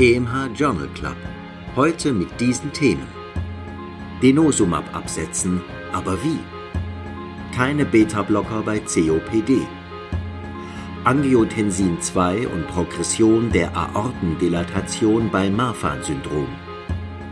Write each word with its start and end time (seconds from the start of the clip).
EMH 0.00 0.54
Journal 0.54 0.86
Club. 0.94 1.16
Heute 1.74 2.12
mit 2.12 2.40
diesen 2.40 2.72
Themen. 2.72 3.08
Denosumab 4.22 4.84
absetzen, 4.94 5.60
aber 5.92 6.22
wie? 6.22 6.38
Keine 7.52 7.84
Beta-Blocker 7.84 8.62
bei 8.62 8.78
COPD. 8.78 9.66
Angiotensin 11.02 12.00
2 12.00 12.46
und 12.46 12.68
Progression 12.68 13.50
der 13.50 13.76
Aortendilatation 13.76 15.32
bei 15.32 15.50
Marfan-Syndrom. 15.50 16.46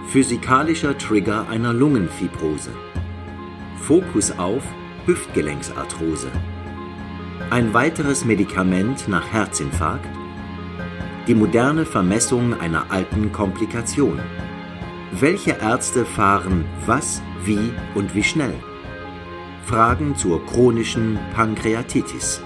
Physikalischer 0.09 0.98
Trigger 0.98 1.48
einer 1.48 1.73
Lungenfibrose. 1.73 2.73
Fokus 3.76 4.37
auf 4.40 4.64
Hüftgelenksarthrose. 5.06 6.32
Ein 7.48 7.73
weiteres 7.74 8.24
Medikament 8.24 9.06
nach 9.06 9.32
Herzinfarkt? 9.32 10.25
Die 11.26 11.34
moderne 11.34 11.84
Vermessung 11.84 12.54
einer 12.54 12.92
alten 12.92 13.32
Komplikation. 13.32 14.20
Welche 15.10 15.56
Ärzte 15.60 16.04
fahren 16.04 16.64
was, 16.86 17.20
wie 17.44 17.72
und 17.96 18.14
wie 18.14 18.22
schnell? 18.22 18.54
Fragen 19.64 20.14
zur 20.14 20.46
chronischen 20.46 21.18
Pankreatitis. 21.34 22.40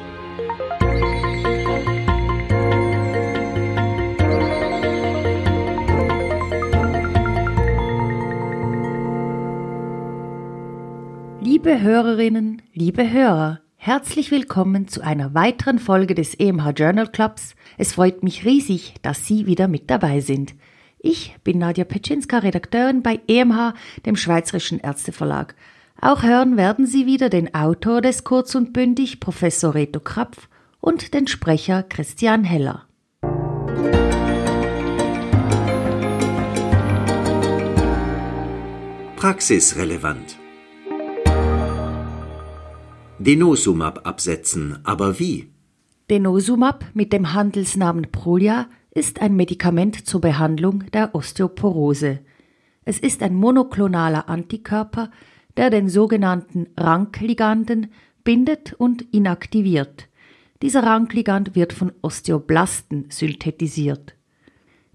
Liebe 11.42 11.82
Hörerinnen, 11.82 12.62
liebe 12.72 13.10
Hörer, 13.12 13.60
Herzlich 13.82 14.30
willkommen 14.30 14.88
zu 14.88 15.00
einer 15.00 15.32
weiteren 15.32 15.78
Folge 15.78 16.14
des 16.14 16.34
EMH 16.34 16.74
Journal 16.76 17.06
Clubs. 17.06 17.54
Es 17.78 17.94
freut 17.94 18.22
mich 18.22 18.44
riesig, 18.44 18.96
dass 19.00 19.26
Sie 19.26 19.46
wieder 19.46 19.68
mit 19.68 19.88
dabei 19.88 20.20
sind. 20.20 20.52
Ich 20.98 21.34
bin 21.44 21.56
Nadja 21.56 21.84
Petschinska, 21.84 22.40
Redakteurin 22.40 23.02
bei 23.02 23.20
EMH, 23.26 23.72
dem 24.04 24.16
Schweizerischen 24.16 24.80
Ärzteverlag. 24.80 25.54
Auch 25.98 26.22
hören 26.22 26.58
werden 26.58 26.84
Sie 26.84 27.06
wieder 27.06 27.30
den 27.30 27.54
Autor 27.54 28.02
des 28.02 28.22
Kurz 28.22 28.54
und 28.54 28.74
Bündig, 28.74 29.18
Professor 29.18 29.74
Reto 29.74 30.00
Krapf, 30.00 30.50
und 30.82 31.14
den 31.14 31.26
Sprecher 31.26 31.82
Christian 31.82 32.44
Heller. 32.44 32.84
Praxisrelevant 39.16 40.39
Denosumab 43.20 44.06
absetzen, 44.06 44.78
aber 44.82 45.18
wie? 45.18 45.50
Denosumab 46.08 46.86
mit 46.94 47.12
dem 47.12 47.34
Handelsnamen 47.34 48.10
Prolia 48.10 48.66
ist 48.92 49.20
ein 49.20 49.36
Medikament 49.36 50.06
zur 50.06 50.22
Behandlung 50.22 50.84
der 50.94 51.14
Osteoporose. 51.14 52.20
Es 52.86 52.98
ist 52.98 53.22
ein 53.22 53.34
monoklonaler 53.34 54.30
Antikörper, 54.30 55.10
der 55.58 55.68
den 55.68 55.90
sogenannten 55.90 56.68
Rankliganden 56.78 57.92
bindet 58.24 58.72
und 58.72 59.02
inaktiviert. 59.12 60.08
Dieser 60.62 60.82
Rankligand 60.84 61.54
wird 61.54 61.74
von 61.74 61.92
Osteoblasten 62.00 63.10
synthetisiert. 63.10 64.14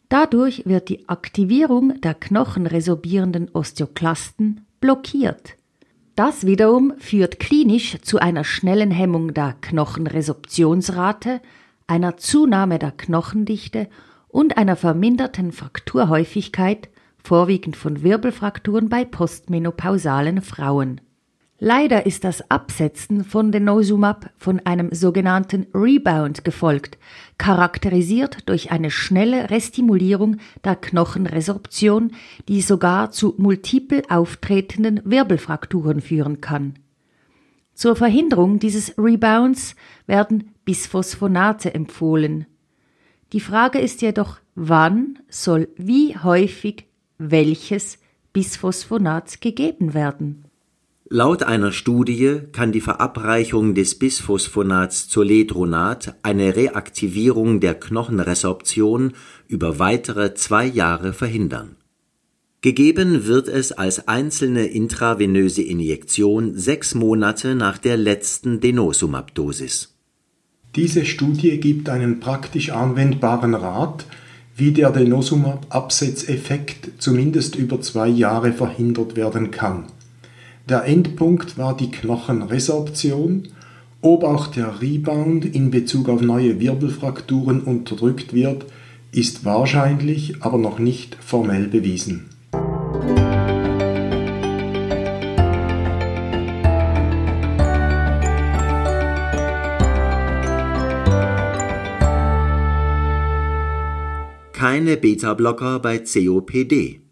Dadurch 0.09 0.63
wird 0.65 0.89
die 0.89 1.07
Aktivierung 1.07 2.01
der 2.01 2.15
knochenresorbierenden 2.15 3.51
Osteoklasten 3.53 4.65
blockiert. 4.81 5.57
Das 6.15 6.45
wiederum 6.45 6.93
führt 6.97 7.39
klinisch 7.39 7.97
zu 8.01 8.19
einer 8.19 8.45
schnellen 8.45 8.89
Hemmung 8.89 9.33
der 9.33 9.53
Knochenresorptionsrate, 9.59 11.41
einer 11.87 12.15
Zunahme 12.15 12.79
der 12.79 12.91
Knochendichte 12.91 13.89
und 14.29 14.57
einer 14.57 14.77
verminderten 14.77 15.51
Frakturhäufigkeit, 15.51 16.89
vorwiegend 17.21 17.75
von 17.75 18.01
Wirbelfrakturen 18.01 18.87
bei 18.87 19.03
postmenopausalen 19.03 20.41
Frauen. 20.41 21.01
Leider 21.67 22.05
ist 22.05 22.23
das 22.23 22.51
Absetzen 22.51 23.23
von 23.23 23.51
Denosumab 23.51 24.29
von 24.37 24.59
einem 24.67 24.93
sogenannten 24.93 25.65
Rebound 25.73 26.43
gefolgt, 26.43 26.99
charakterisiert 27.39 28.47
durch 28.47 28.69
eine 28.69 28.91
schnelle 28.91 29.49
Restimulierung 29.49 30.37
der 30.63 30.75
Knochenresorption, 30.75 32.11
die 32.47 32.61
sogar 32.61 33.09
zu 33.09 33.33
multiple 33.39 34.03
auftretenden 34.09 35.01
Wirbelfrakturen 35.05 36.01
führen 36.01 36.39
kann. 36.39 36.75
Zur 37.73 37.95
Verhinderung 37.95 38.59
dieses 38.59 38.95
Rebounds 38.99 39.75
werden 40.05 40.51
Bisphosphonate 40.65 41.73
empfohlen. 41.73 42.45
Die 43.33 43.39
Frage 43.39 43.79
ist 43.79 44.03
jedoch, 44.03 44.37
wann 44.53 45.17
soll 45.29 45.69
wie 45.77 46.15
häufig 46.15 46.85
welches 47.17 47.97
Bisphosphonat 48.33 49.41
gegeben 49.41 49.95
werden? 49.95 50.44
Laut 51.07 51.43
einer 51.43 51.71
Studie 51.71 52.39
kann 52.51 52.71
die 52.71 52.81
Verabreichung 52.81 53.75
des 53.75 53.93
Bisphosphonats 53.93 55.07
Zoledronat 55.07 56.15
eine 56.23 56.55
Reaktivierung 56.55 57.59
der 57.59 57.75
Knochenresorption 57.75 59.13
über 59.47 59.77
weitere 59.77 60.33
zwei 60.33 60.65
Jahre 60.65 61.13
verhindern. 61.13 61.75
Gegeben 62.61 63.27
wird 63.27 63.47
es 63.47 63.71
als 63.71 64.07
einzelne 64.07 64.65
intravenöse 64.65 65.61
Injektion 65.61 66.57
sechs 66.57 66.95
Monate 66.95 67.53
nach 67.53 67.77
der 67.77 67.97
letzten 67.97 68.59
Denosumab-Dosis. 68.59 69.95
Diese 70.75 71.05
Studie 71.05 71.59
gibt 71.59 71.87
einen 71.87 72.19
praktisch 72.19 72.71
anwendbaren 72.71 73.53
Rat, 73.53 74.07
wie 74.55 74.71
der 74.71 74.89
Denosumab-Absetzeffekt 74.89 76.93
zumindest 76.97 77.55
über 77.55 77.79
zwei 77.79 78.07
Jahre 78.07 78.53
verhindert 78.53 79.15
werden 79.15 79.51
kann. 79.51 79.85
Der 80.67 80.85
Endpunkt 80.85 81.59
war 81.59 81.77
die 81.77 81.91
Knochenresorption. 81.91 83.49
Ob 84.01 84.23
auch 84.23 84.47
der 84.47 84.81
Rebound 84.81 85.45
in 85.45 85.69
Bezug 85.69 86.09
auf 86.09 86.21
neue 86.21 86.59
Wirbelfrakturen 86.59 87.61
unterdrückt 87.61 88.33
wird, 88.33 88.65
ist 89.11 89.45
wahrscheinlich, 89.45 90.41
aber 90.41 90.57
noch 90.57 90.79
nicht 90.79 91.17
formell 91.23 91.67
bewiesen. 91.67 92.29
Keine 104.51 104.97
Beta-Blocker 104.97 105.79
bei 105.79 105.99
COPD. 105.99 107.04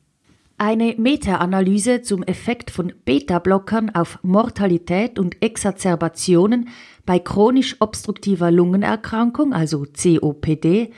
Eine 0.66 0.96
Meta-Analyse 0.98 2.04
zum 2.04 2.24
Effekt 2.24 2.72
von 2.72 2.94
Beta-Blockern 3.04 3.90
auf 3.90 4.20
Mortalität 4.24 5.20
und 5.20 5.42
Exazerbationen 5.42 6.70
bei 7.06 7.20
chronisch 7.20 7.76
obstruktiver 7.82 8.50
Lungenerkrankung, 8.50 9.52
also 9.52 9.84
COPD, 9.84 10.94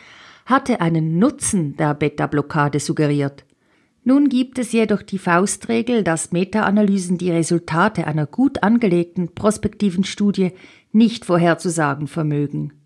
hatte 0.46 0.82
einen 0.82 1.18
Nutzen 1.18 1.76
der 1.78 1.96
Beta-Blockade 1.96 2.80
suggeriert. 2.80 3.44
Nun 4.04 4.30
gibt 4.30 4.60
es 4.60 4.72
jedoch 4.72 5.02
die 5.02 5.18
Faustregel, 5.18 6.04
dass 6.04 6.32
Meta-Analysen 6.32 7.18
die 7.18 7.32
Resultate 7.32 8.06
einer 8.06 8.28
gut 8.28 8.62
angelegten 8.62 9.34
prospektiven 9.34 10.04
Studie 10.04 10.52
nicht 10.92 11.26
vorherzusagen 11.26 12.06
vermögen. 12.06 12.85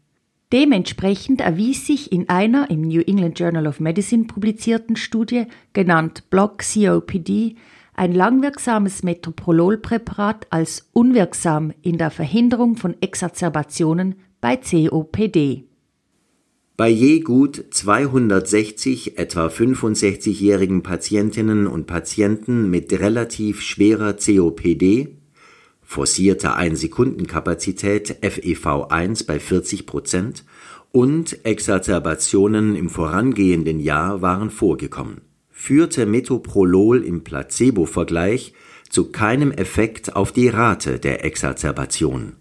Dementsprechend 0.52 1.42
erwies 1.42 1.86
sich 1.86 2.12
in 2.12 2.28
einer 2.28 2.72
im 2.72 2.82
New 2.82 3.02
England 3.02 3.40
Journal 3.40 3.68
of 3.68 3.80
Medicine 3.80 4.24
publizierten 4.24 4.96
Studie, 4.96 5.44
genannt 5.74 6.32
Block 6.32 6.64
COPD, 6.64 7.56
ein 7.94 8.14
langwirksames 8.14 9.04
Metoprololpräparat 9.04 10.48
als 10.50 10.90
unwirksam 10.94 11.72
in 11.84 12.00
der 12.00 12.10
Verhinderung 12.10 12.78
von 12.78 12.96
Exazerbationen 13.00 14.16
bei 14.42 14.58
COPD. 14.58 15.66
Bei 16.78 16.90
je 16.90 17.20
gut 17.20 17.66
260 17.70 19.20
etwa 19.20 19.48
65-jährigen 19.48 20.82
Patientinnen 20.82 21.68
und 21.68 21.86
Patienten 21.86 22.72
mit 22.72 22.92
relativ 22.94 23.62
schwerer 23.62 24.14
COPD 24.14 25.19
forcierte 25.90 26.54
Ein-Sekunden-Kapazität 26.54 28.20
FEV1 28.22 29.26
bei 29.26 29.40
40 29.40 29.88
Prozent 29.88 30.46
und 30.92 31.44
Exacerbationen 31.48 32.76
im 32.76 32.92
vorangehenden 32.92 33.80
Jahr 33.80 34.22
waren 34.22 34.52
vorgekommen, 34.52 35.22
führte 35.50 36.06
Metoprolol 36.06 37.04
im 37.04 37.24
Placebo-Vergleich 37.24 38.54
zu 38.88 39.12
keinem 39.12 39.52
Effekt 39.52 40.16
auf 40.16 40.32
die 40.32 40.50
Rate 40.50 41.00
der 41.00 41.26
Exacerbation. 41.26 42.36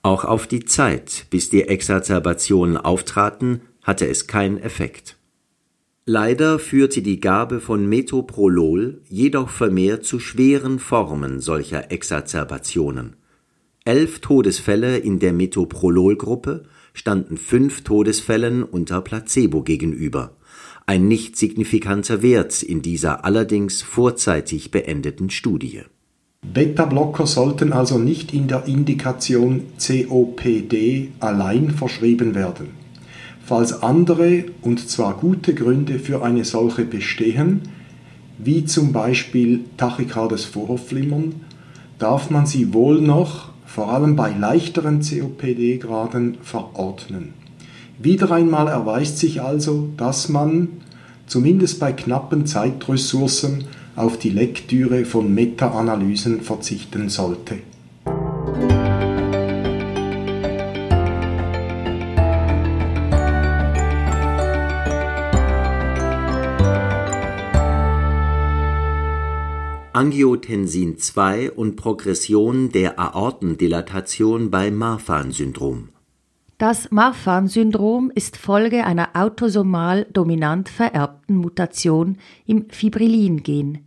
Auch 0.00 0.24
auf 0.24 0.46
die 0.46 0.64
Zeit, 0.64 1.26
bis 1.28 1.50
die 1.50 1.64
Exacerbationen 1.68 2.78
auftraten, 2.78 3.60
hatte 3.82 4.08
es 4.08 4.26
keinen 4.26 4.56
Effekt 4.56 5.17
Leider 6.10 6.58
führte 6.58 7.02
die 7.02 7.20
Gabe 7.20 7.60
von 7.60 7.86
Metoprolol 7.86 9.02
jedoch 9.10 9.50
vermehrt 9.50 10.06
zu 10.06 10.18
schweren 10.18 10.78
Formen 10.78 11.40
solcher 11.40 11.92
Exacerbationen. 11.92 13.16
elf 13.84 14.20
Todesfälle 14.20 14.96
in 14.96 15.18
der 15.18 15.34
Metoprolol-Gruppe 15.34 16.64
standen 16.94 17.36
fünf 17.36 17.84
Todesfällen 17.84 18.62
unter 18.62 19.02
Placebo 19.02 19.60
gegenüber, 19.62 20.38
ein 20.86 21.08
nicht 21.08 21.36
signifikanter 21.36 22.22
Wert 22.22 22.62
in 22.62 22.80
dieser 22.80 23.26
allerdings 23.26 23.82
vorzeitig 23.82 24.70
beendeten 24.70 25.28
Studie. 25.28 25.82
Beta-Blocker 26.40 27.26
sollten 27.26 27.74
also 27.74 27.98
nicht 27.98 28.32
in 28.32 28.48
der 28.48 28.64
Indikation 28.64 29.64
COPD 29.78 31.12
allein 31.20 31.70
verschrieben 31.70 32.34
werden. 32.34 32.77
Falls 33.48 33.82
andere, 33.82 34.44
und 34.60 34.90
zwar 34.90 35.14
gute 35.14 35.54
Gründe 35.54 35.98
für 35.98 36.22
eine 36.22 36.44
solche 36.44 36.84
bestehen, 36.84 37.62
wie 38.36 38.66
zum 38.66 38.92
Beispiel 38.92 39.64
tachykardes 39.78 40.44
Vorhofflimmern, 40.44 41.36
darf 41.98 42.28
man 42.28 42.44
sie 42.44 42.74
wohl 42.74 43.00
noch, 43.00 43.48
vor 43.64 43.90
allem 43.90 44.16
bei 44.16 44.32
leichteren 44.38 45.00
COPD-Graden, 45.00 46.36
verordnen. 46.42 47.32
Wieder 47.98 48.30
einmal 48.32 48.68
erweist 48.68 49.16
sich 49.16 49.40
also, 49.40 49.88
dass 49.96 50.28
man, 50.28 50.68
zumindest 51.26 51.80
bei 51.80 51.92
knappen 51.92 52.44
Zeitressourcen, 52.44 53.64
auf 53.96 54.18
die 54.18 54.28
Lektüre 54.28 55.06
von 55.06 55.34
Meta-Analysen 55.34 56.42
verzichten 56.42 57.08
sollte. 57.08 57.60
Angiotensin 69.98 70.96
II 70.96 71.50
und 71.50 71.74
Progression 71.74 72.70
der 72.70 73.00
Aortendilatation 73.00 74.48
bei 74.48 74.70
Marfan-Syndrom. 74.70 75.88
Das 76.56 76.92
Marfan-Syndrom 76.92 78.12
ist 78.14 78.36
Folge 78.36 78.84
einer 78.84 79.08
autosomal 79.14 80.06
dominant 80.12 80.68
vererbten 80.68 81.34
Mutation 81.34 82.18
im 82.46 82.70
Fibrillin-Gen. 82.70 83.86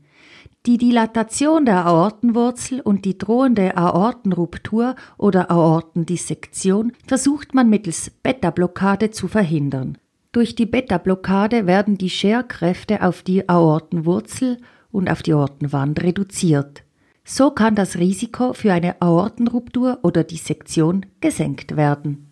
Die 0.65 0.77
Dilatation 0.77 1.63
der 1.63 1.85
Aortenwurzel 1.85 2.81
und 2.81 3.05
die 3.05 3.17
drohende 3.17 3.77
Aortenruptur 3.77 4.95
oder 5.17 5.49
Aortendissektion 5.49 6.91
versucht 7.07 7.53
man 7.53 7.69
mittels 7.69 8.11
Beta-Blockade 8.21 9.11
zu 9.11 9.29
verhindern. 9.29 9.97
Durch 10.33 10.55
die 10.55 10.65
Beta-Blockade 10.65 11.67
werden 11.67 11.97
die 11.97 12.09
Scherkräfte 12.09 13.01
auf 13.01 13.21
die 13.21 13.47
Aortenwurzel 13.47 14.57
und 14.91 15.09
auf 15.09 15.23
die 15.23 15.33
Aortenwand 15.33 16.03
reduziert. 16.03 16.83
So 17.23 17.51
kann 17.51 17.75
das 17.75 17.97
Risiko 17.97 18.53
für 18.53 18.73
eine 18.73 18.99
Aortenruptur 19.01 19.99
oder 20.01 20.23
Dissektion 20.23 21.05
gesenkt 21.21 21.77
werden. 21.77 22.27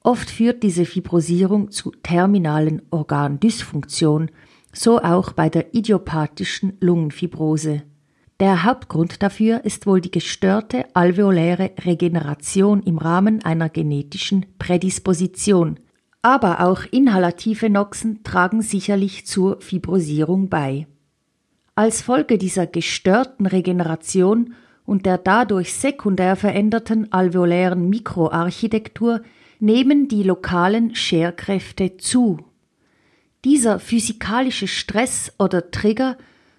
Oft 0.01 0.31
führt 0.31 0.63
diese 0.63 0.85
Fibrosierung 0.85 1.69
zu 1.69 1.91
terminalen 2.01 2.81
Organdysfunktion, 2.89 4.31
so 4.73 4.99
auch 4.99 5.33
bei 5.33 5.47
der 5.47 5.75
idiopathischen 5.75 6.73
Lungenfibrose. 6.79 7.83
Der 8.39 8.63
Hauptgrund 8.63 9.21
dafür 9.21 9.65
ist 9.65 9.85
wohl 9.85 10.01
die 10.01 10.09
gestörte 10.09 10.87
alveoläre 10.95 11.73
Regeneration 11.85 12.81
im 12.81 12.97
Rahmen 12.97 13.45
einer 13.45 13.69
genetischen 13.69 14.47
Prädisposition. 14.57 15.79
Aber 16.21 16.61
auch 16.61 16.83
inhalative 16.91 17.69
Noxen 17.69 18.23
tragen 18.23 18.61
sicherlich 18.61 19.25
zur 19.25 19.61
Fibrosierung 19.61 20.49
bei. 20.49 20.87
Als 21.75 22.01
Folge 22.01 22.37
dieser 22.37 22.65
gestörten 22.65 23.45
Regeneration 23.45 24.55
und 24.85 25.05
der 25.05 25.17
dadurch 25.17 25.73
sekundär 25.73 26.35
veränderten 26.35 27.11
alveolären 27.11 27.89
Mikroarchitektur 27.89 29.21
nehmen 29.59 30.07
die 30.07 30.23
lokalen 30.23 30.95
Scherkräfte 30.95 31.97
zu. 31.97 32.39
Dieser 33.45 33.79
physikalische 33.79 34.67
Stress 34.67 35.31
oder 35.37 35.71
Trigger 35.71 36.17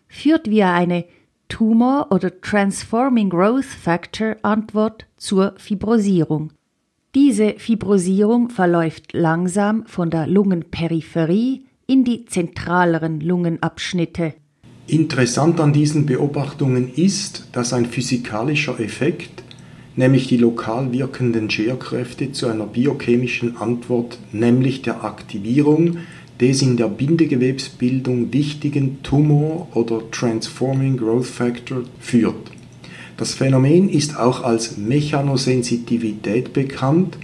führt 0.08 0.48
via 0.48 0.72
eine 0.72 1.04
Tumor- 1.48 2.12
oder 2.12 2.40
Transforming 2.40 3.30
Growth 3.30 3.64
Factor 3.64 4.36
Antwort 4.42 5.06
zur 5.16 5.54
Fibrosierung. 5.56 6.52
Diese 7.20 7.54
Fibrosierung 7.58 8.48
verläuft 8.48 9.12
langsam 9.12 9.84
von 9.86 10.08
der 10.08 10.28
Lungenperipherie 10.28 11.64
in 11.88 12.04
die 12.04 12.26
zentraleren 12.26 13.20
Lungenabschnitte. 13.20 14.34
Interessant 14.86 15.58
an 15.58 15.72
diesen 15.72 16.06
Beobachtungen 16.06 16.94
ist, 16.94 17.48
dass 17.50 17.72
ein 17.72 17.86
physikalischer 17.86 18.78
Effekt, 18.78 19.42
nämlich 19.96 20.28
die 20.28 20.36
lokal 20.36 20.92
wirkenden 20.92 21.50
Scherkräfte 21.50 22.30
zu 22.30 22.46
einer 22.46 22.66
biochemischen 22.66 23.56
Antwort, 23.56 24.20
nämlich 24.30 24.82
der 24.82 25.02
Aktivierung 25.02 25.96
des 26.40 26.62
in 26.62 26.76
der 26.76 26.86
Bindegewebsbildung 26.86 28.32
wichtigen 28.32 29.02
Tumor- 29.02 29.66
oder 29.74 30.08
Transforming 30.12 30.96
Growth 30.96 31.26
Factor 31.26 31.82
führt. 31.98 32.52
Das 33.18 33.34
Phänomen 33.34 33.88
ist 33.88 34.16
auch 34.16 34.44
als 34.44 34.76
Mechanosensitivität 34.76 36.52
bekannt. 36.52 37.18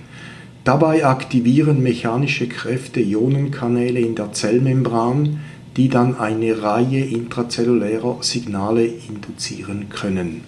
Dabei 0.64 1.06
aktivieren 1.06 1.84
mechanische 1.84 2.48
Kräfte 2.48 2.98
Ionenkanäle 3.00 4.00
in 4.00 4.16
der 4.16 4.32
Zellmembran, 4.32 5.38
die 5.76 5.88
dann 5.88 6.18
eine 6.18 6.60
Reihe 6.60 7.04
intrazellulärer 7.04 8.18
Signale 8.22 8.84
induzieren 8.84 9.88
können. 9.88 10.40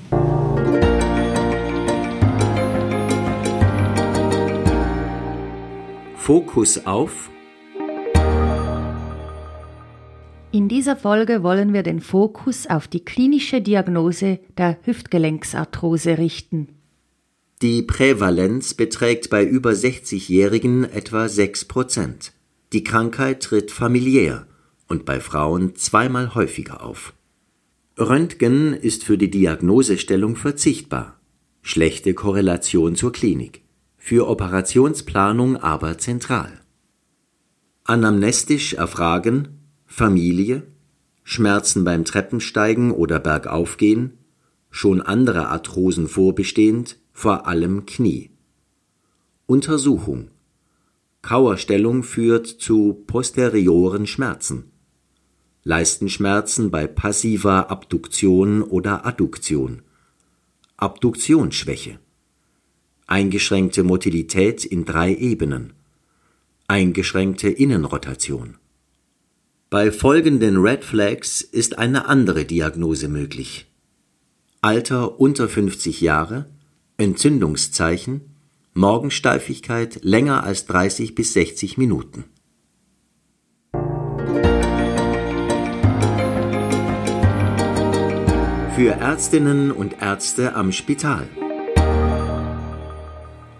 Fokus 6.16 6.84
auf 6.86 7.30
In 10.56 10.70
dieser 10.70 10.96
Folge 10.96 11.42
wollen 11.42 11.74
wir 11.74 11.82
den 11.82 12.00
Fokus 12.00 12.66
auf 12.66 12.88
die 12.88 13.04
klinische 13.04 13.60
Diagnose 13.60 14.38
der 14.56 14.78
Hüftgelenksarthrose 14.84 16.16
richten. 16.16 16.68
Die 17.60 17.82
Prävalenz 17.82 18.72
beträgt 18.72 19.28
bei 19.28 19.44
über 19.44 19.72
60-Jährigen 19.72 20.84
etwa 20.84 21.26
6% 21.26 22.30
Die 22.72 22.82
Krankheit 22.82 23.42
tritt 23.42 23.70
familiär 23.70 24.46
und 24.88 25.04
bei 25.04 25.20
Frauen 25.20 25.76
zweimal 25.76 26.34
häufiger 26.34 26.82
auf. 26.82 27.12
Röntgen 27.98 28.72
ist 28.72 29.04
für 29.04 29.18
die 29.18 29.30
Diagnosestellung 29.30 30.36
verzichtbar. 30.36 31.20
schlechte 31.60 32.14
Korrelation 32.14 32.96
zur 32.96 33.12
Klinik, 33.12 33.60
für 33.98 34.26
Operationsplanung 34.26 35.58
aber 35.58 35.98
zentral. 35.98 36.62
Anamnestisch 37.84 38.72
erfragen 38.72 39.56
Familie, 39.86 40.66
Schmerzen 41.24 41.84
beim 41.84 42.04
Treppensteigen 42.04 42.90
oder 42.90 43.18
Bergaufgehen, 43.18 44.18
schon 44.70 45.00
andere 45.00 45.48
Arthrosen 45.48 46.08
vorbestehend, 46.08 46.98
vor 47.12 47.46
allem 47.46 47.86
Knie. 47.86 48.30
Untersuchung 49.46 50.30
Kauerstellung 51.22 52.04
führt 52.04 52.46
zu 52.46 53.02
posterioren 53.06 54.06
Schmerzen. 54.06 54.70
Leistenschmerzen 55.64 56.70
bei 56.70 56.86
passiver 56.86 57.68
Abduktion 57.68 58.62
oder 58.62 59.04
Adduktion. 59.04 59.82
Abduktionsschwäche. 60.76 61.98
Eingeschränkte 63.08 63.82
Motilität 63.82 64.64
in 64.64 64.84
drei 64.84 65.16
Ebenen. 65.16 65.72
Eingeschränkte 66.68 67.48
Innenrotation. 67.48 68.58
Bei 69.68 69.90
folgenden 69.90 70.58
Red 70.58 70.84
Flags 70.84 71.40
ist 71.40 71.76
eine 71.76 72.06
andere 72.06 72.44
Diagnose 72.44 73.08
möglich. 73.08 73.66
Alter 74.60 75.18
unter 75.18 75.48
50 75.48 76.00
Jahre, 76.00 76.46
Entzündungszeichen, 76.98 78.20
Morgensteifigkeit 78.74 80.04
länger 80.04 80.44
als 80.44 80.66
30 80.66 81.16
bis 81.16 81.32
60 81.32 81.78
Minuten. 81.78 82.26
Für 88.76 88.92
Ärztinnen 89.00 89.72
und 89.72 90.00
Ärzte 90.00 90.54
am 90.54 90.70
Spital. 90.70 91.26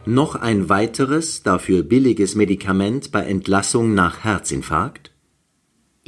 Noch 0.04 0.36
ein 0.36 0.68
weiteres, 0.68 1.42
dafür 1.42 1.82
billiges 1.82 2.36
Medikament 2.36 3.10
bei 3.10 3.22
Entlassung 3.22 3.94
nach 3.94 4.22
Herzinfarkt? 4.22 5.15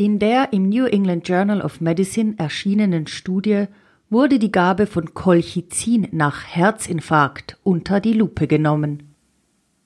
In 0.01 0.21
der 0.21 0.53
im 0.53 0.69
New 0.69 0.85
England 0.85 1.27
Journal 1.27 1.61
of 1.61 1.81
Medicine 1.81 2.37
erschienenen 2.39 3.09
Studie 3.09 3.65
wurde 4.11 4.39
die 4.39 4.53
Gabe 4.53 4.87
von 4.87 5.13
Colchicin 5.13 6.07
nach 6.13 6.45
Herzinfarkt 6.45 7.59
unter 7.65 7.99
die 7.99 8.13
Lupe 8.13 8.47
genommen. 8.47 9.17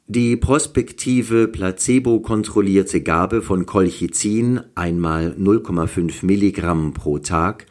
Die 0.09 0.37
prospektive 0.37 1.49
placebo-kontrollierte 1.49 3.01
Gabe 3.01 3.41
von 3.41 3.65
Colchicin 3.65 4.61
einmal 4.75 5.35
0,5 5.41 6.27
Milligramm 6.27 6.93
pro 6.93 7.17
Tag 7.17 7.65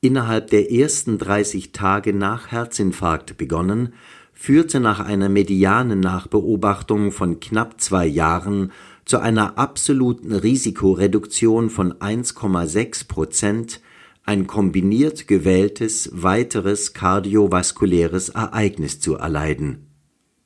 innerhalb 0.00 0.48
der 0.50 0.72
ersten 0.72 1.18
30 1.18 1.70
Tage 1.70 2.12
nach 2.12 2.50
Herzinfarkt 2.50 3.36
begonnen, 3.36 3.94
führte 4.32 4.80
nach 4.80 4.98
einer 4.98 5.28
medianen 5.28 6.00
Nachbeobachtung 6.00 7.12
von 7.12 7.38
knapp 7.38 7.80
zwei 7.80 8.04
Jahren 8.04 8.72
zu 9.04 9.18
einer 9.18 9.58
absoluten 9.58 10.32
Risikoreduktion 10.32 11.70
von 11.70 11.92
1,6 11.94 13.06
Prozent 13.08 13.80
ein 14.24 14.46
kombiniert 14.46 15.28
gewähltes 15.28 16.10
weiteres 16.12 16.94
kardiovaskuläres 16.94 18.30
Ereignis 18.30 19.00
zu 19.00 19.16
erleiden. 19.16 19.86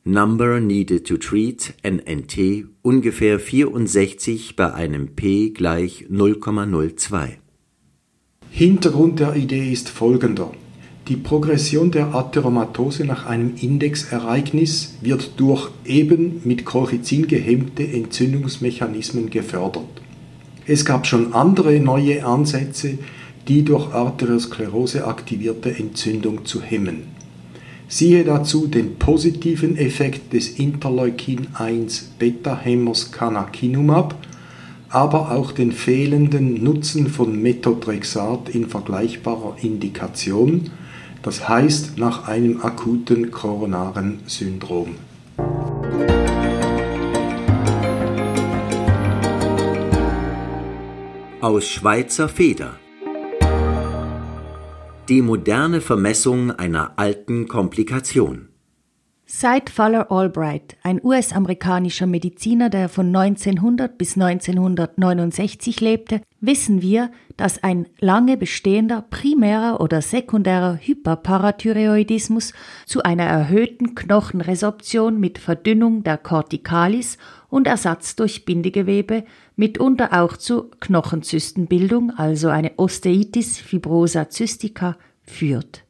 Number 0.05 0.59
needed 0.59 1.07
to 1.07 1.17
treat 1.17 1.75
NNT 1.83 2.67
ungefähr 2.83 3.38
64 3.38 4.57
bei 4.57 4.73
einem 4.73 5.15
P 5.15 5.50
gleich 5.50 6.07
0,02. 6.11 7.37
Hintergrund 8.50 9.21
der 9.21 9.37
Idee 9.37 9.71
ist 9.71 9.88
folgender. 9.88 10.53
Die 11.09 11.17
Progression 11.17 11.91
der 11.91 12.15
Atheromatose 12.15 13.05
nach 13.07 13.25
einem 13.25 13.55
Indexereignis 13.59 14.97
wird 15.00 15.31
durch 15.38 15.71
eben 15.87 16.43
mit 16.45 16.67
Colchicin 16.67 17.27
gehemmte 17.27 17.83
Entzündungsmechanismen 17.83 19.31
gefördert. 19.31 19.88
Es 20.67 20.85
gab 20.85 21.07
schon 21.07 21.33
andere 21.33 21.81
neue 21.81 22.27
Ansätze, 22.27 22.99
die 23.49 23.65
durch 23.65 23.95
Arteriosklerose 23.95 25.07
aktivierte 25.07 25.75
Entzündung 25.75 26.45
zu 26.45 26.61
hemmen. 26.61 27.05
Siehe 27.88 28.23
dazu 28.23 28.67
den 28.67 28.97
positiven 28.97 29.79
Effekt 29.79 30.35
des 30.35 30.59
Interleukin-1-Beta-Hämmers 30.59 33.12
Canakinumab, 33.12 34.15
aber 34.91 35.33
auch 35.33 35.53
den 35.53 35.73
fehlenden 35.73 36.62
Nutzen 36.62 37.07
von 37.07 37.41
Methotrexat 37.41 38.50
in 38.50 38.69
vergleichbarer 38.69 39.57
Indikation, 39.62 40.71
das 41.23 41.49
heißt 41.49 41.99
nach 41.99 42.29
einem 42.29 42.63
akuten 42.63 43.31
koronaren 43.31 44.21
Syndrom. 44.27 44.97
Aus 51.41 51.67
Schweizer 51.67 52.29
Feder 52.29 52.75
die 55.09 55.23
moderne 55.23 55.81
Vermessung 55.81 56.51
einer 56.51 56.93
alten 56.97 57.49
Komplikation. 57.49 58.48
Seit 59.30 59.68
Fuller 59.68 60.11
Albright, 60.11 60.78
ein 60.82 61.04
US-amerikanischer 61.04 62.06
Mediziner, 62.06 62.70
der 62.70 62.88
von 62.88 63.14
1900 63.14 63.99
bis 63.99 64.14
1969 64.14 65.82
lebte, 65.82 66.23
wissen 66.40 66.80
wir, 66.80 67.11
dass 67.37 67.62
ein 67.62 67.88
lange 68.00 68.38
bestehender 68.38 69.04
primärer 69.11 69.82
oder 69.82 70.00
sekundärer 70.00 70.78
Hyperparathyreoidismus 70.80 72.54
zu 72.87 73.02
einer 73.02 73.25
erhöhten 73.25 73.94
Knochenresorption 73.94 75.20
mit 75.20 75.37
Verdünnung 75.37 76.04
der 76.04 76.16
Corticalis 76.16 77.18
und 77.50 77.66
Ersatz 77.66 78.16
durch 78.16 78.47
Bindegewebe, 78.47 79.25
mitunter 79.56 80.23
auch 80.23 80.38
zu 80.38 80.70
Knochenzystenbildung, 80.80 82.12
also 82.16 82.49
eine 82.49 82.73
Osteitis 82.78 83.58
fibrosa 83.58 84.30
cystica, 84.30 84.97
führt. 85.20 85.85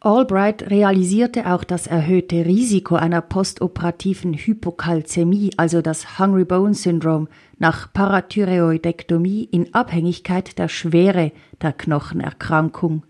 Albright 0.00 0.70
realisierte 0.70 1.52
auch 1.52 1.64
das 1.64 1.88
erhöhte 1.88 2.46
Risiko 2.46 2.94
einer 2.94 3.20
postoperativen 3.20 4.32
Hypokalzämie, 4.32 5.50
also 5.56 5.82
das 5.82 6.20
Hungry 6.20 6.44
Bone 6.44 6.74
Syndrome, 6.74 7.26
nach 7.58 7.92
Parathyreoidektomie 7.92 9.48
in 9.50 9.74
Abhängigkeit 9.74 10.56
der 10.56 10.68
Schwere 10.68 11.32
der 11.60 11.72
Knochenerkrankung. 11.72 13.02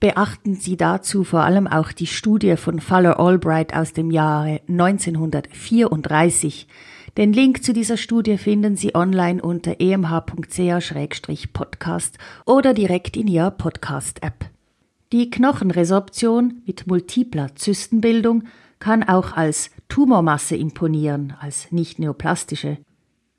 Beachten 0.00 0.54
Sie 0.54 0.78
dazu 0.78 1.24
vor 1.24 1.42
allem 1.42 1.66
auch 1.66 1.92
die 1.92 2.06
Studie 2.06 2.56
von 2.56 2.80
Faller 2.80 3.20
Albright 3.20 3.74
aus 3.74 3.92
dem 3.92 4.10
Jahre 4.10 4.62
1934. 4.66 6.66
Den 7.18 7.34
Link 7.34 7.62
zu 7.62 7.74
dieser 7.74 7.98
Studie 7.98 8.38
finden 8.38 8.76
Sie 8.76 8.94
online 8.94 9.42
unter 9.42 9.78
emh.ch-podcast 9.78 12.16
oder 12.46 12.72
direkt 12.72 13.18
in 13.18 13.26
Ihrer 13.26 13.50
Podcast-App. 13.50 14.46
Die 15.12 15.28
Knochenresorption 15.28 16.62
mit 16.66 16.86
multipler 16.86 17.56
Zystenbildung 17.56 18.44
kann 18.78 19.02
auch 19.02 19.32
als 19.32 19.70
Tumormasse 19.88 20.54
imponieren, 20.54 21.34
als 21.40 21.72
nicht 21.72 21.98
neoplastische. 21.98 22.78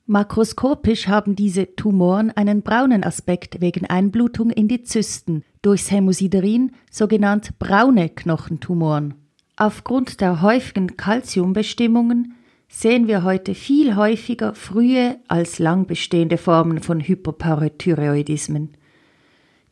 Makroskopisch 0.06 1.08
haben 1.08 1.38
diese 1.38 1.74
Tumoren 1.78 2.32
einen 2.32 2.62
braunen 2.62 3.06
Aspekt 3.06 3.62
wegen 3.62 3.86
Einblutung 3.86 4.50
in 4.50 4.68
die 4.68 4.84
Zysten, 4.84 5.46
durchs 5.62 5.90
Hämosiderin 5.90 6.74
sogenannt 6.92 7.58
braune 7.58 8.10
Knochentumoren. 8.10 9.14
Aufgrund 9.56 10.20
der 10.20 10.42
häufigen 10.42 10.98
Calciumbestimmungen 10.98 12.34
sehen 12.68 13.08
wir 13.08 13.24
heute 13.24 13.56
viel 13.56 13.96
häufiger 13.96 14.56
frühe 14.56 15.20
als 15.30 15.60
lang 15.60 15.86
bestehende 15.88 16.38
Formen 16.38 16.82
von 16.82 17.00
Hypoparathyreoidismen. 17.00 18.74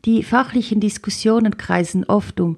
Die 0.05 0.23
fachlichen 0.23 0.79
Diskussionen 0.79 1.57
kreisen 1.57 2.05
oft 2.05 2.39
um 2.39 2.57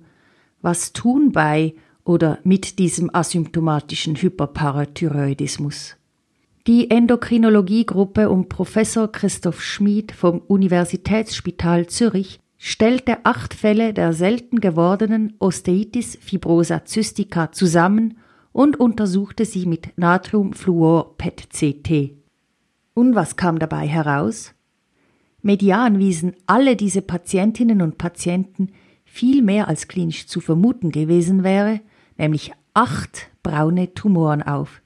was 0.61 0.93
tun 0.93 1.31
bei 1.31 1.73
oder 2.03 2.37
mit 2.43 2.77
diesem 2.79 3.13
asymptomatischen 3.13 4.15
Hyperparathyroidismus. 4.15 5.97
Die 6.67 6.91
Endokrinologiegruppe 6.91 8.29
um 8.29 8.47
Professor 8.47 9.11
Christoph 9.11 9.63
Schmid 9.63 10.11
vom 10.11 10.37
Universitätsspital 10.39 11.87
Zürich 11.87 12.39
stellte 12.59 13.25
acht 13.25 13.55
Fälle 13.55 13.95
der 13.95 14.13
selten 14.13 14.59
gewordenen 14.59 15.33
Osteitis 15.39 16.19
fibrosa 16.21 16.85
cystica 16.85 17.51
zusammen 17.51 18.19
und 18.51 18.79
untersuchte 18.79 19.45
sie 19.45 19.65
mit 19.65 19.97
Natriumfluor-PET-CT. 19.97 22.11
Und 22.93 23.15
was 23.15 23.37
kam 23.37 23.57
dabei 23.57 23.87
heraus? 23.87 24.53
Median 25.41 25.97
wiesen 25.99 26.33
alle 26.45 26.75
diese 26.75 27.01
Patientinnen 27.01 27.81
und 27.81 27.97
Patienten 27.97 28.69
viel 29.05 29.41
mehr 29.41 29.67
als 29.67 29.87
klinisch 29.87 30.27
zu 30.27 30.39
vermuten 30.39 30.91
gewesen 30.91 31.43
wäre, 31.43 31.81
nämlich 32.17 32.53
acht 32.73 33.29
braune 33.43 33.93
Tumoren 33.93 34.43
auf. 34.43 34.81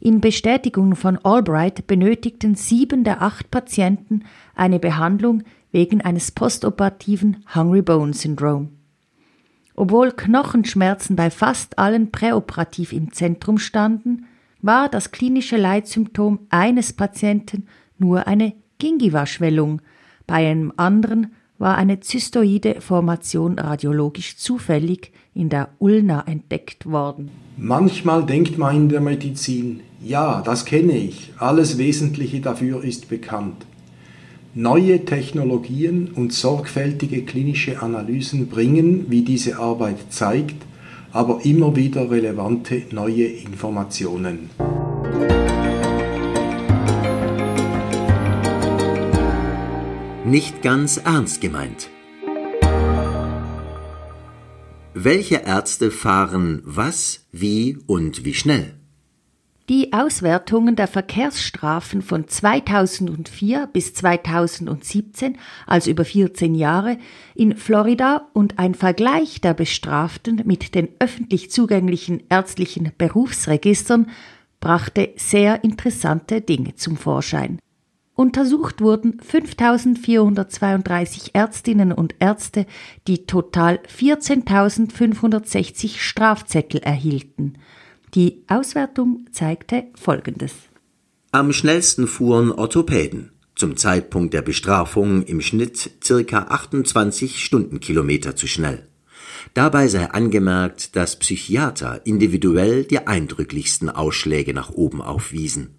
In 0.00 0.20
Bestätigung 0.20 0.94
von 0.96 1.18
Albright 1.18 1.86
benötigten 1.86 2.54
sieben 2.54 3.04
der 3.04 3.20
acht 3.20 3.50
Patienten 3.50 4.24
eine 4.54 4.78
Behandlung 4.78 5.42
wegen 5.72 6.00
eines 6.00 6.30
postoperativen 6.30 7.44
Hungry 7.54 7.82
Bone 7.82 8.14
Syndrome. 8.14 8.68
Obwohl 9.74 10.12
Knochenschmerzen 10.12 11.14
bei 11.14 11.30
fast 11.30 11.78
allen 11.78 12.10
präoperativ 12.10 12.92
im 12.92 13.12
Zentrum 13.12 13.58
standen, 13.58 14.26
war 14.60 14.88
das 14.88 15.12
klinische 15.12 15.56
Leitsymptom 15.56 16.40
eines 16.50 16.92
Patienten 16.92 17.66
nur 17.98 18.26
eine 18.26 18.54
Gingiva-Schwellung, 18.78 19.80
bei 20.28 20.46
einem 20.48 20.72
anderen 20.76 21.32
war 21.58 21.76
eine 21.76 22.00
zystoide 22.00 22.80
Formation 22.80 23.58
radiologisch 23.58 24.36
zufällig 24.36 25.10
in 25.34 25.48
der 25.48 25.70
Ulna 25.78 26.22
entdeckt 26.26 26.86
worden. 26.86 27.30
Manchmal 27.56 28.24
denkt 28.24 28.58
man 28.58 28.76
in 28.76 28.88
der 28.90 29.00
Medizin, 29.00 29.80
ja, 30.04 30.42
das 30.42 30.64
kenne 30.66 30.96
ich, 30.96 31.32
alles 31.38 31.78
Wesentliche 31.78 32.40
dafür 32.40 32.84
ist 32.84 33.08
bekannt. 33.08 33.66
Neue 34.54 35.04
Technologien 35.04 36.10
und 36.14 36.32
sorgfältige 36.32 37.22
klinische 37.22 37.82
Analysen 37.82 38.48
bringen, 38.48 39.06
wie 39.08 39.22
diese 39.22 39.58
Arbeit 39.58 40.12
zeigt, 40.12 40.56
aber 41.10 41.40
immer 41.44 41.74
wieder 41.74 42.10
relevante 42.10 42.82
neue 42.92 43.24
Informationen. 43.24 44.50
Nicht 50.28 50.60
ganz 50.60 50.98
ernst 50.98 51.40
gemeint. 51.40 51.88
Welche 54.92 55.36
Ärzte 55.36 55.90
fahren 55.90 56.60
was, 56.66 57.26
wie 57.32 57.78
und 57.86 58.26
wie 58.26 58.34
schnell? 58.34 58.74
Die 59.70 59.94
Auswertungen 59.94 60.76
der 60.76 60.86
Verkehrsstrafen 60.86 62.02
von 62.02 62.28
2004 62.28 63.70
bis 63.72 63.94
2017, 63.94 65.38
also 65.66 65.90
über 65.90 66.04
14 66.04 66.54
Jahre, 66.54 66.98
in 67.34 67.56
Florida 67.56 68.28
und 68.34 68.58
ein 68.58 68.74
Vergleich 68.74 69.40
der 69.40 69.54
Bestraften 69.54 70.42
mit 70.44 70.74
den 70.74 70.90
öffentlich 70.98 71.50
zugänglichen 71.50 72.22
ärztlichen 72.28 72.92
Berufsregistern 72.98 74.10
brachte 74.60 75.08
sehr 75.16 75.64
interessante 75.64 76.42
Dinge 76.42 76.74
zum 76.74 76.98
Vorschein. 76.98 77.58
Untersucht 78.18 78.80
wurden 78.80 79.20
5432 79.20 81.34
Ärztinnen 81.34 81.92
und 81.92 82.14
Ärzte, 82.18 82.64
die 83.06 83.26
total 83.26 83.78
14.560 83.88 85.98
Strafzettel 85.98 86.80
erhielten– 86.80 87.58
die 88.14 88.44
Auswertung 88.48 89.26
zeigte 89.32 89.84
Folgendes. 89.94 90.54
Am 91.30 91.52
schnellsten 91.52 92.06
fuhren 92.06 92.52
Orthopäden, 92.52 93.32
zum 93.54 93.76
Zeitpunkt 93.76 94.32
der 94.32 94.40
Bestrafung 94.40 95.24
im 95.24 95.42
Schnitt 95.42 95.90
circa 96.02 96.44
28 96.44 97.44
Stundenkilometer 97.44 98.34
zu 98.34 98.46
schnell. 98.46 98.86
Dabei 99.52 99.88
sei 99.88 100.10
angemerkt, 100.10 100.96
dass 100.96 101.18
Psychiater 101.18 102.06
individuell 102.06 102.84
die 102.84 103.06
eindrücklichsten 103.06 103.90
Ausschläge 103.90 104.54
nach 104.54 104.70
oben 104.70 105.02
aufwiesen. 105.02 105.77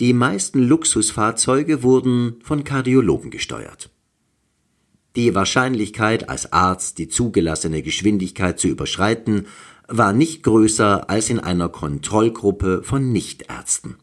Die 0.00 0.12
meisten 0.12 0.60
Luxusfahrzeuge 0.60 1.82
wurden 1.82 2.36
von 2.42 2.64
Kardiologen 2.64 3.30
gesteuert. 3.30 3.90
Die 5.14 5.34
Wahrscheinlichkeit, 5.34 6.28
als 6.28 6.52
Arzt 6.52 6.98
die 6.98 7.08
zugelassene 7.08 7.82
Geschwindigkeit 7.82 8.58
zu 8.58 8.66
überschreiten, 8.66 9.46
war 9.86 10.12
nicht 10.12 10.42
größer 10.42 11.08
als 11.08 11.30
in 11.30 11.38
einer 11.38 11.68
Kontrollgruppe 11.68 12.82
von 12.82 13.12
Nichtärzten. 13.12 13.96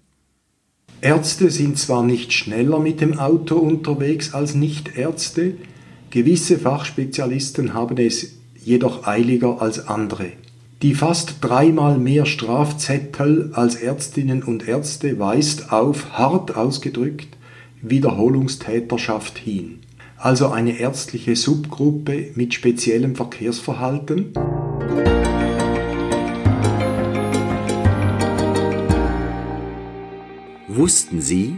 Ärzte 1.02 1.50
sind 1.50 1.78
zwar 1.78 2.04
nicht 2.04 2.32
schneller 2.32 2.80
mit 2.80 3.02
dem 3.02 3.20
Auto 3.20 3.58
unterwegs 3.58 4.34
als 4.34 4.56
Nichtärzte, 4.56 5.56
gewisse 6.12 6.60
Fachspezialisten 6.60 7.74
haben 7.74 7.98
es 7.98 8.34
jedoch 8.64 9.08
eiliger 9.08 9.62
als 9.62 9.88
andere. 9.88 10.32
Die 10.82 10.96
fast 10.96 11.36
dreimal 11.42 12.00
mehr 12.00 12.26
Strafzettel 12.26 13.52
als 13.54 13.76
Ärztinnen 13.76 14.42
und 14.42 14.68
Ärzte 14.68 15.20
weist 15.20 15.72
auf, 15.72 16.14
hart 16.18 16.58
ausgedrückt, 16.58 17.38
Wiederholungstäterschaft 17.84 19.38
hin. 19.38 19.82
Also 20.18 20.48
eine 20.50 20.80
ärztliche 20.80 21.36
Subgruppe 21.36 22.32
mit 22.34 22.56
speziellem 22.56 23.16
Verkehrsverhalten. 23.16 24.34
Wussten 30.68 31.22
Sie? 31.22 31.58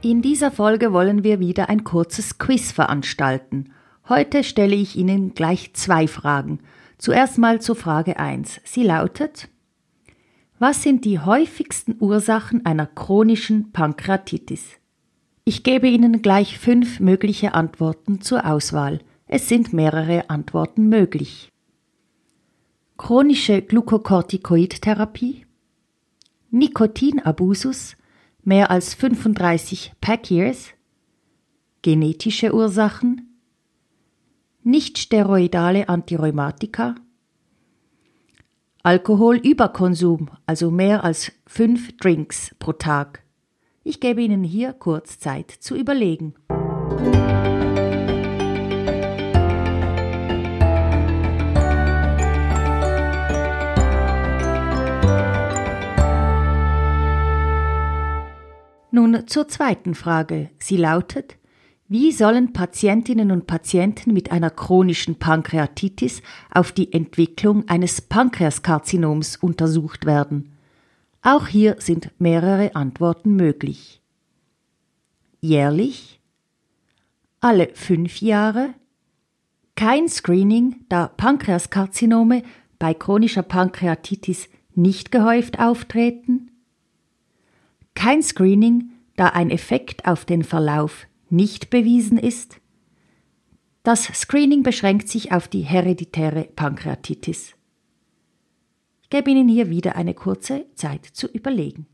In 0.00 0.22
dieser 0.22 0.50
Folge 0.50 0.94
wollen 0.94 1.22
wir 1.22 1.38
wieder 1.38 1.68
ein 1.68 1.84
kurzes 1.84 2.38
Quiz 2.38 2.72
veranstalten. 2.72 3.73
Heute 4.06 4.44
stelle 4.44 4.76
ich 4.76 4.96
Ihnen 4.96 5.32
gleich 5.32 5.72
zwei 5.72 6.06
Fragen. 6.06 6.58
Zuerst 6.98 7.38
mal 7.38 7.62
zur 7.62 7.74
Frage 7.74 8.18
1. 8.18 8.60
Sie 8.62 8.82
lautet 8.82 9.48
Was 10.58 10.82
sind 10.82 11.06
die 11.06 11.20
häufigsten 11.20 11.96
Ursachen 12.00 12.66
einer 12.66 12.84
chronischen 12.84 13.72
Pankreatitis? 13.72 14.72
Ich 15.46 15.62
gebe 15.62 15.88
Ihnen 15.88 16.20
gleich 16.20 16.58
fünf 16.58 17.00
mögliche 17.00 17.54
Antworten 17.54 18.20
zur 18.20 18.44
Auswahl. 18.44 18.98
Es 19.26 19.48
sind 19.48 19.72
mehrere 19.72 20.28
Antworten 20.28 20.90
möglich. 20.90 21.50
Chronische 22.98 23.62
Glukokortikoidtherapie, 23.62 25.46
Nikotinabusus, 26.50 27.96
mehr 28.42 28.70
als 28.70 28.92
35 28.92 29.94
Pack-Years, 30.02 30.72
genetische 31.80 32.54
Ursachen, 32.54 33.33
nicht-steroidale 34.64 35.88
Antirheumatika, 35.88 36.94
Alkoholüberkonsum, 38.82 40.30
also 40.46 40.70
mehr 40.70 41.04
als 41.04 41.32
fünf 41.46 41.96
Drinks 41.96 42.54
pro 42.58 42.72
Tag. 42.72 43.22
Ich 43.82 44.00
gebe 44.00 44.22
Ihnen 44.22 44.44
hier 44.44 44.72
kurz 44.72 45.18
Zeit 45.18 45.50
zu 45.50 45.76
überlegen. 45.76 46.34
Nun 58.90 59.26
zur 59.26 59.48
zweiten 59.48 59.94
Frage. 59.94 60.50
Sie 60.58 60.76
lautet, 60.76 61.36
wie 61.88 62.12
sollen 62.12 62.52
Patientinnen 62.52 63.30
und 63.30 63.46
Patienten 63.46 64.12
mit 64.12 64.32
einer 64.32 64.50
chronischen 64.50 65.18
Pankreatitis 65.18 66.22
auf 66.50 66.72
die 66.72 66.92
Entwicklung 66.92 67.68
eines 67.68 68.00
Pankreaskarzinoms 68.00 69.36
untersucht 69.36 70.06
werden? 70.06 70.52
Auch 71.22 71.46
hier 71.46 71.76
sind 71.78 72.10
mehrere 72.18 72.74
Antworten 72.74 73.36
möglich. 73.36 74.00
Jährlich? 75.40 76.20
Alle 77.40 77.68
fünf 77.74 78.20
Jahre? 78.20 78.74
Kein 79.76 80.08
Screening, 80.08 80.84
da 80.88 81.08
Pankreaskarzinome 81.08 82.42
bei 82.78 82.94
chronischer 82.94 83.42
Pankreatitis 83.42 84.48
nicht 84.74 85.12
gehäuft 85.12 85.58
auftreten? 85.58 86.50
kein 87.94 88.22
Screening, 88.22 88.90
da 89.16 89.28
ein 89.28 89.50
Effekt 89.50 90.06
auf 90.06 90.24
den 90.24 90.44
Verlauf 90.44 91.06
nicht 91.34 91.70
bewiesen 91.70 92.18
ist. 92.18 92.60
Das 93.82 94.04
Screening 94.04 94.62
beschränkt 94.62 95.08
sich 95.08 95.32
auf 95.32 95.48
die 95.48 95.60
hereditäre 95.60 96.44
Pankreatitis. 96.56 97.54
Ich 99.02 99.10
gebe 99.10 99.30
Ihnen 99.30 99.48
hier 99.48 99.68
wieder 99.68 99.96
eine 99.96 100.14
kurze 100.14 100.66
Zeit 100.74 101.04
zu 101.04 101.26
überlegen. 101.26 101.86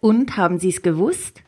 Und 0.00 0.36
haben 0.36 0.60
Sie 0.60 0.68
es 0.68 0.82
gewusst? 0.82 1.42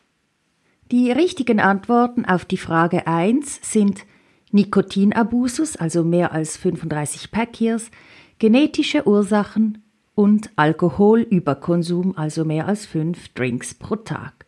Die 0.91 1.11
richtigen 1.11 1.61
Antworten 1.61 2.25
auf 2.25 2.43
die 2.43 2.57
Frage 2.57 3.07
1 3.07 3.59
sind 3.61 4.05
Nikotinabusus, 4.51 5.75
also 5.75 6.03
mehr 6.03 6.31
als 6.31 6.57
35 6.57 7.31
Pack-Years, 7.31 7.91
genetische 8.39 9.07
Ursachen 9.07 9.83
und 10.15 10.49
Alkoholüberkonsum, 10.55 12.17
also 12.17 12.45
mehr 12.45 12.67
als 12.67 12.85
5 12.85 13.29
Drinks 13.29 13.73
pro 13.73 13.95
Tag. 13.95 14.45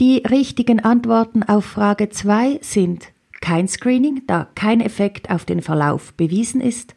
Die 0.00 0.18
richtigen 0.18 0.80
Antworten 0.80 1.42
auf 1.42 1.64
Frage 1.64 2.08
2 2.08 2.58
sind 2.62 3.12
kein 3.40 3.68
Screening, 3.68 4.22
da 4.26 4.48
kein 4.54 4.80
Effekt 4.80 5.30
auf 5.30 5.44
den 5.44 5.62
Verlauf 5.62 6.14
bewiesen 6.14 6.60
ist, 6.60 6.94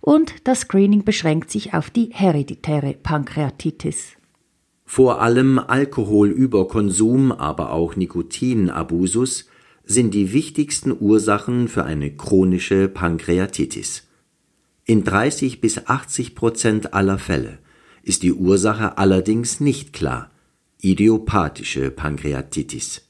und 0.00 0.46
das 0.46 0.60
Screening 0.60 1.04
beschränkt 1.04 1.50
sich 1.50 1.74
auf 1.74 1.90
die 1.90 2.10
hereditäre 2.12 2.94
Pankreatitis. 2.94 4.12
Vor 4.84 5.20
allem 5.20 5.58
Alkoholüberkonsum, 5.58 7.32
aber 7.32 7.72
auch 7.72 7.96
Nikotinabusus 7.96 9.46
sind 9.90 10.12
die 10.12 10.34
wichtigsten 10.34 10.94
Ursachen 11.00 11.66
für 11.66 11.84
eine 11.84 12.14
chronische 12.14 12.88
Pankreatitis. 12.88 14.06
In 14.84 15.02
30 15.02 15.62
bis 15.62 15.86
80 15.86 16.34
Prozent 16.34 16.92
aller 16.92 17.18
Fälle 17.18 17.58
ist 18.02 18.22
die 18.22 18.34
Ursache 18.34 18.98
allerdings 18.98 19.60
nicht 19.60 19.94
klar, 19.94 20.30
idiopathische 20.82 21.90
Pankreatitis, 21.90 23.08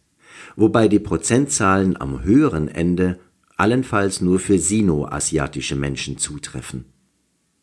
wobei 0.54 0.86
die 0.86 1.00
Prozentzahlen 1.00 2.00
am 2.00 2.22
höheren 2.22 2.68
Ende 2.68 3.18
allenfalls 3.56 4.20
nur 4.20 4.38
für 4.38 4.60
sinoasiatische 4.60 5.74
Menschen 5.74 6.16
zutreffen. 6.16 6.84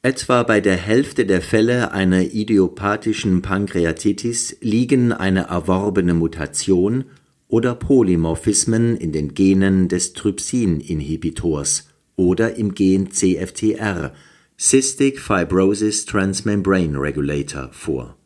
Etwa 0.02 0.44
bei 0.44 0.60
der 0.60 0.76
Hälfte 0.76 1.26
der 1.26 1.42
Fälle 1.42 1.94
einer 1.94 2.22
idiopathischen 2.22 3.42
Pankreatitis 3.42 4.58
liegen 4.60 5.14
eine 5.14 5.48
erworbene 5.48 6.14
Mutation 6.14 7.06
oder 7.48 7.76
Polymorphismen 7.76 8.96
in 8.98 9.12
den 9.12 9.34
Genen 9.34 9.88
des 9.88 10.14
Trypsin-Inhibitors 10.14 11.88
oder 12.16 12.56
im 12.56 12.74
Gen 12.74 13.12
CFTR 13.12 14.14
(Cystic 14.58 15.20
Fibrosis 15.20 16.06
Transmembrane 16.06 17.00
Regulator) 17.00 17.70
vor. 17.72 18.18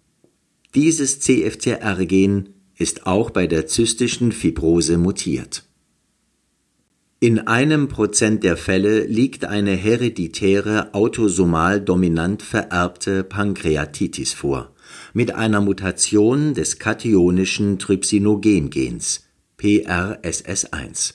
Dieses 0.75 1.19
CFTR-Gen 1.19 2.49
ist 2.77 3.07
auch 3.07 3.31
bei 3.31 3.47
der 3.47 3.67
zystischen 3.67 4.31
Fibrose 4.31 4.97
mutiert. 4.97 5.65
In 7.19 7.39
einem 7.47 7.89
Prozent 7.89 8.45
der 8.45 8.55
Fälle 8.55 9.03
liegt 9.03 9.43
eine 9.43 9.71
hereditäre 9.71 10.93
autosomal 10.93 11.81
dominant 11.81 12.41
vererbte 12.41 13.25
Pankreatitis 13.25 14.31
vor, 14.31 14.73
mit 15.13 15.33
einer 15.33 15.61
Mutation 15.61 16.53
des 16.53 16.79
kationischen 16.79 17.79
Trypsinogen-Gens 17.79 19.25
(PRSS1). 19.59 21.13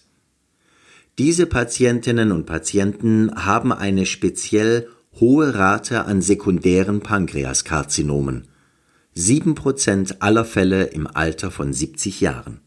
Diese 1.19 1.47
Patientinnen 1.47 2.33
und 2.33 2.47
Patienten 2.47 3.31
haben 3.35 3.73
eine 3.73 4.05
speziell 4.05 4.89
hohe 5.21 5.55
Rate 5.55 6.07
an 6.07 6.21
sekundären 6.21 7.01
Pankreaskarzinomen 7.01 8.49
(7 9.15 9.55
Prozent 9.55 10.23
aller 10.23 10.45
Fälle 10.45 10.85
im 10.87 11.07
Alter 11.07 11.53
von 11.53 11.73
70 11.73 12.21
Jahren). 12.21 12.61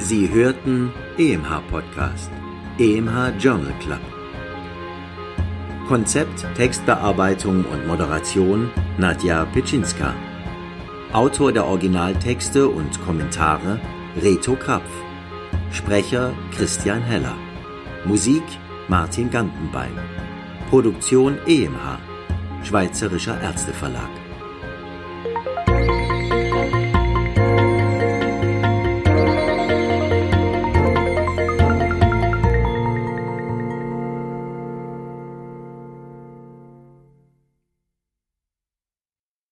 Sie 0.04 0.28
hörten 0.28 0.92
EMH 1.16 1.62
Podcast, 1.70 2.30
EMH 2.78 3.38
Journal 3.38 3.72
Club. 3.80 4.02
Konzept, 5.88 6.46
Textbearbeitung 6.54 7.64
und 7.64 7.86
Moderation 7.86 8.70
Nadja 8.98 9.46
Pitschinska. 9.46 10.14
Autor 11.14 11.52
der 11.52 11.64
Originaltexte 11.64 12.68
und 12.68 13.02
Kommentare 13.06 13.80
Reto 14.20 14.56
Krapf. 14.56 14.90
Sprecher 15.70 16.34
Christian 16.54 17.00
Heller. 17.00 17.38
Musik 18.04 18.44
Martin 18.88 19.30
Gantenbein. 19.30 19.98
Produktion 20.68 21.38
EMH. 21.46 21.98
Schweizerischer 22.62 23.40
Ärzteverlag. 23.40 24.23